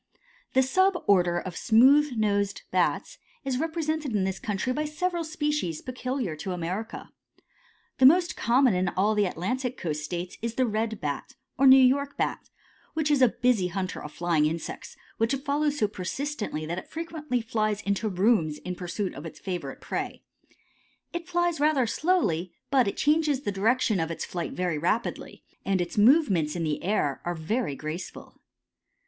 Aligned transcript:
The 0.53 0.63
sub 0.63 0.97
order 1.05 1.37
of 1.37 1.55
smooth 1.55 2.13
nosed 2.17 2.63
Bats 2.71 3.19
is 3.45 3.59
represented 3.59 4.15
in 4.15 4.23
this 4.23 4.39
country 4.39 4.73
by 4.73 4.85
several 4.85 5.23
species 5.23 5.79
peculiar 5.79 6.35
to 6.37 6.53
America. 6.53 7.11
The 7.99 8.07
most 8.07 8.35
common 8.35 8.73
in 8.73 8.87
all 8.89 9.13
the 9.13 9.25
Atlantic 9.27 9.77
coast 9.77 10.03
states 10.03 10.39
is 10.41 10.55
the 10.55 10.65
Red 10.65 10.99
Bat, 11.01 11.35
or 11.55 11.67
New 11.67 11.77
York 11.77 12.17
Bat, 12.17 12.49
which 12.95 13.11
is 13.11 13.21
a 13.21 13.27
busy 13.29 13.67
hunter 13.67 14.01
of 14.01 14.11
flying 14.11 14.47
insects, 14.47 14.97
which 15.19 15.35
it 15.35 15.45
follows 15.45 15.77
so 15.77 15.87
persistently 15.87 16.65
that 16.65 16.79
it 16.79 16.89
frequently 16.89 17.39
flies 17.39 17.79
into 17.83 18.09
rooms 18.09 18.57
in 18.57 18.73
pursuit 18.73 19.13
of 19.13 19.27
its 19.27 19.39
favorite 19.39 19.81
prey. 19.81 20.23
It 21.13 21.29
flies 21.29 21.59
rather 21.59 21.85
slowly, 21.85 22.51
but 22.71 22.87
it 22.87 22.97
changes 22.97 23.41
the 23.41 23.51
direction 23.51 23.99
of 23.99 24.09
its 24.09 24.25
flight 24.25 24.53
very 24.53 24.79
rapidly, 24.79 25.43
and 25.63 25.79
its 25.79 25.95
movements 25.95 26.55
in 26.55 26.63
the 26.63 26.83
air 26.83 27.21
are 27.23 27.35
very 27.35 27.75
graceful. 27.75 28.41